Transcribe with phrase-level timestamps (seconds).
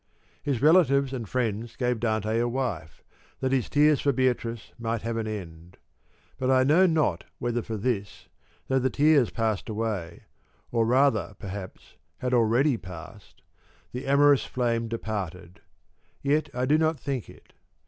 [0.41, 3.03] His relatives and friends gave Dante a wife,
[3.39, 5.77] that his tears for Beatrice might have an end;
[6.39, 8.27] but I know not whether for this
[8.67, 10.23] (though the tears passed away,
[10.71, 13.43] or rather, perhaps, had already passed),
[13.91, 15.61] the amorous flame departed;
[16.23, 17.53] yet I do not think it.